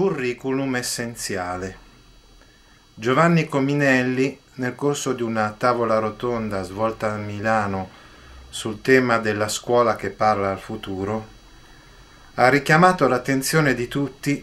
Curriculum 0.00 0.76
essenziale. 0.76 1.76
Giovanni 2.94 3.46
Cominelli, 3.46 4.40
nel 4.54 4.74
corso 4.74 5.12
di 5.12 5.20
una 5.20 5.50
tavola 5.50 5.98
rotonda 5.98 6.62
svolta 6.62 7.12
a 7.12 7.18
Milano 7.18 7.90
sul 8.48 8.80
tema 8.80 9.18
della 9.18 9.48
scuola 9.48 9.96
che 9.96 10.08
parla 10.08 10.52
al 10.52 10.58
futuro, 10.58 11.26
ha 12.36 12.48
richiamato 12.48 13.08
l'attenzione 13.08 13.74
di 13.74 13.88
tutti 13.88 14.42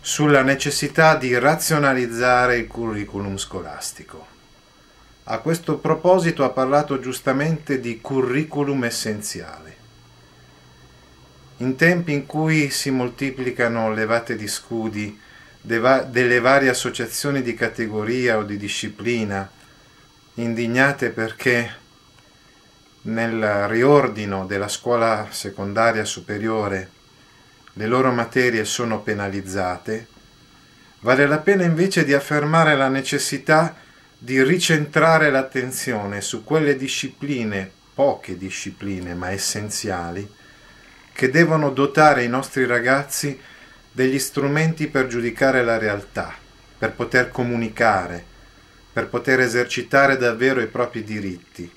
sulla 0.00 0.42
necessità 0.42 1.16
di 1.16 1.36
razionalizzare 1.36 2.56
il 2.58 2.68
curriculum 2.68 3.38
scolastico. 3.38 4.24
A 5.24 5.38
questo 5.38 5.78
proposito 5.78 6.44
ha 6.44 6.50
parlato 6.50 7.00
giustamente 7.00 7.80
di 7.80 8.00
curriculum 8.00 8.84
essenziale. 8.84 9.85
In 11.58 11.74
tempi 11.76 12.12
in 12.12 12.26
cui 12.26 12.68
si 12.68 12.90
moltiplicano 12.90 13.90
levate 13.90 14.36
di 14.36 14.46
scudi 14.46 15.18
delle 15.62 16.38
varie 16.38 16.68
associazioni 16.68 17.40
di 17.40 17.54
categoria 17.54 18.36
o 18.36 18.42
di 18.42 18.58
disciplina, 18.58 19.50
indignate 20.34 21.08
perché 21.10 21.84
nel 23.02 23.68
riordino 23.68 24.44
della 24.44 24.68
scuola 24.68 25.28
secondaria 25.30 26.04
superiore 26.04 26.90
le 27.72 27.86
loro 27.86 28.12
materie 28.12 28.66
sono 28.66 29.00
penalizzate, 29.00 30.06
vale 31.00 31.26
la 31.26 31.38
pena 31.38 31.64
invece 31.64 32.04
di 32.04 32.12
affermare 32.12 32.76
la 32.76 32.88
necessità 32.88 33.74
di 34.18 34.42
ricentrare 34.42 35.30
l'attenzione 35.30 36.20
su 36.20 36.44
quelle 36.44 36.76
discipline, 36.76 37.70
poche 37.94 38.36
discipline 38.36 39.14
ma 39.14 39.30
essenziali, 39.30 40.35
che 41.16 41.30
devono 41.30 41.70
dotare 41.70 42.24
i 42.24 42.28
nostri 42.28 42.66
ragazzi 42.66 43.40
degli 43.90 44.18
strumenti 44.18 44.86
per 44.86 45.06
giudicare 45.06 45.64
la 45.64 45.78
realtà, 45.78 46.34
per 46.76 46.92
poter 46.92 47.30
comunicare, 47.30 48.22
per 48.92 49.08
poter 49.08 49.40
esercitare 49.40 50.18
davvero 50.18 50.60
i 50.60 50.66
propri 50.66 51.02
diritti, 51.02 51.72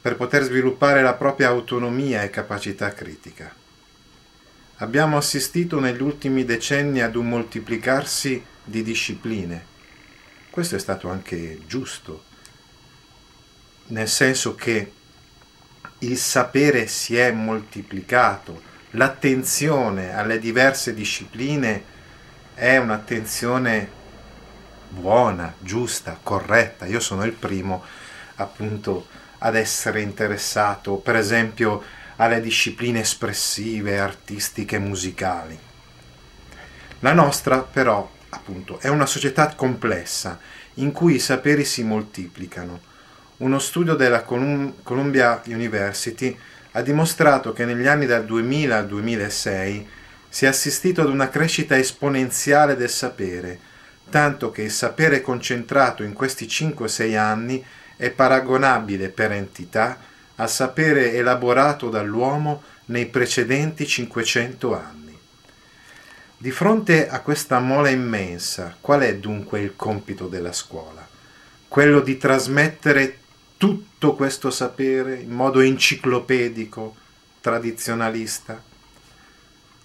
per 0.00 0.16
poter 0.16 0.44
sviluppare 0.44 1.02
la 1.02 1.12
propria 1.12 1.48
autonomia 1.48 2.22
e 2.22 2.30
capacità 2.30 2.94
critica. 2.94 3.54
Abbiamo 4.76 5.18
assistito 5.18 5.78
negli 5.78 6.00
ultimi 6.00 6.46
decenni 6.46 7.02
ad 7.02 7.14
un 7.14 7.28
moltiplicarsi 7.28 8.42
di 8.64 8.82
discipline. 8.82 9.66
Questo 10.48 10.76
è 10.76 10.78
stato 10.78 11.10
anche 11.10 11.58
giusto, 11.66 12.24
nel 13.88 14.08
senso 14.08 14.54
che 14.54 14.92
il 16.02 16.16
sapere 16.16 16.86
si 16.86 17.16
è 17.16 17.30
moltiplicato, 17.30 18.60
l'attenzione 18.90 20.14
alle 20.14 20.38
diverse 20.38 20.94
discipline 20.94 21.90
è 22.54 22.76
un'attenzione 22.76 24.00
buona, 24.88 25.54
giusta, 25.58 26.18
corretta. 26.22 26.86
Io 26.86 27.00
sono 27.00 27.24
il 27.24 27.32
primo 27.32 27.82
appunto 28.36 29.06
ad 29.38 29.56
essere 29.56 30.00
interessato, 30.00 30.96
per 30.96 31.16
esempio, 31.16 31.82
alle 32.16 32.40
discipline 32.40 33.00
espressive, 33.00 33.98
artistiche, 33.98 34.78
musicali. 34.78 35.58
La 37.00 37.12
nostra, 37.12 37.58
però, 37.62 38.08
appunto, 38.28 38.78
è 38.80 38.88
una 38.88 39.06
società 39.06 39.54
complessa 39.54 40.38
in 40.74 40.92
cui 40.92 41.14
i 41.14 41.20
saperi 41.20 41.64
si 41.64 41.82
moltiplicano. 41.82 42.90
Uno 43.42 43.58
studio 43.58 43.96
della 43.96 44.22
Columbia 44.22 45.42
University 45.46 46.38
ha 46.72 46.80
dimostrato 46.80 47.52
che 47.52 47.64
negli 47.64 47.88
anni 47.88 48.06
dal 48.06 48.24
2000 48.24 48.78
al 48.78 48.86
2006 48.86 49.88
si 50.28 50.44
è 50.44 50.48
assistito 50.48 51.00
ad 51.00 51.08
una 51.08 51.28
crescita 51.28 51.76
esponenziale 51.76 52.76
del 52.76 52.88
sapere, 52.88 53.58
tanto 54.10 54.52
che 54.52 54.62
il 54.62 54.70
sapere 54.70 55.22
concentrato 55.22 56.04
in 56.04 56.12
questi 56.12 56.46
5-6 56.46 57.18
anni 57.18 57.64
è 57.96 58.10
paragonabile 58.10 59.08
per 59.08 59.32
entità 59.32 59.98
al 60.36 60.48
sapere 60.48 61.12
elaborato 61.12 61.90
dall'uomo 61.90 62.62
nei 62.86 63.06
precedenti 63.06 63.84
500 63.84 64.76
anni. 64.76 65.18
Di 66.38 66.50
fronte 66.52 67.08
a 67.08 67.18
questa 67.18 67.58
mole 67.58 67.90
immensa, 67.90 68.76
qual 68.80 69.00
è 69.00 69.16
dunque 69.16 69.58
il 69.58 69.72
compito 69.74 70.28
della 70.28 70.52
scuola? 70.52 71.04
Quello 71.66 72.00
di 72.00 72.18
trasmettere 72.18 73.16
tutto 73.62 74.16
questo 74.16 74.50
sapere 74.50 75.20
in 75.20 75.30
modo 75.30 75.60
enciclopedico, 75.60 76.96
tradizionalista? 77.40 78.60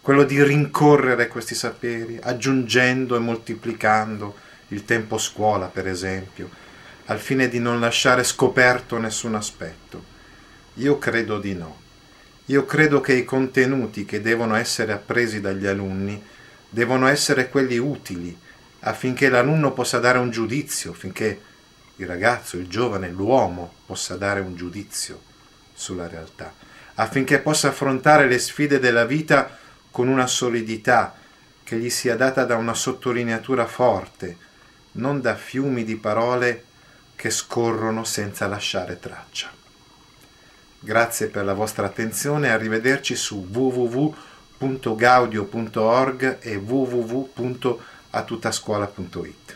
Quello 0.00 0.24
di 0.24 0.42
rincorrere 0.42 1.28
questi 1.28 1.54
saperi, 1.54 2.18
aggiungendo 2.22 3.16
e 3.16 3.18
moltiplicando 3.18 4.34
il 4.68 4.86
tempo 4.86 5.18
scuola, 5.18 5.66
per 5.66 5.86
esempio, 5.86 6.48
al 7.04 7.18
fine 7.18 7.50
di 7.50 7.58
non 7.58 7.78
lasciare 7.78 8.24
scoperto 8.24 8.96
nessun 8.96 9.34
aspetto? 9.34 10.02
Io 10.76 10.96
credo 10.96 11.38
di 11.38 11.52
no. 11.52 11.76
Io 12.46 12.64
credo 12.64 13.02
che 13.02 13.12
i 13.12 13.26
contenuti 13.26 14.06
che 14.06 14.22
devono 14.22 14.54
essere 14.54 14.92
appresi 14.92 15.42
dagli 15.42 15.66
alunni 15.66 16.18
devono 16.70 17.08
essere 17.08 17.50
quelli 17.50 17.76
utili 17.76 18.34
affinché 18.80 19.28
l'alunno 19.28 19.74
possa 19.74 19.98
dare 19.98 20.16
un 20.16 20.30
giudizio, 20.30 20.92
affinché 20.92 21.40
il 21.96 22.06
ragazzo, 22.06 22.56
il 22.56 22.68
giovane, 22.68 23.08
l'uomo 23.08 23.72
possa 23.86 24.16
dare 24.16 24.40
un 24.40 24.54
giudizio 24.54 25.22
sulla 25.72 26.08
realtà, 26.08 26.52
affinché 26.94 27.40
possa 27.40 27.68
affrontare 27.68 28.26
le 28.26 28.38
sfide 28.38 28.78
della 28.78 29.04
vita 29.04 29.58
con 29.90 30.08
una 30.08 30.26
solidità 30.26 31.14
che 31.62 31.76
gli 31.76 31.90
sia 31.90 32.16
data 32.16 32.44
da 32.44 32.56
una 32.56 32.74
sottolineatura 32.74 33.66
forte, 33.66 34.36
non 34.92 35.20
da 35.20 35.34
fiumi 35.34 35.84
di 35.84 35.96
parole 35.96 36.64
che 37.16 37.30
scorrono 37.30 38.04
senza 38.04 38.46
lasciare 38.46 39.00
traccia. 39.00 39.50
Grazie 40.78 41.28
per 41.28 41.44
la 41.44 41.54
vostra 41.54 41.86
attenzione, 41.86 42.50
arrivederci 42.50 43.16
su 43.16 43.48
www.gaudio.org 43.50 46.38
e 46.40 46.56
www.atutascuola.it. 46.56 49.55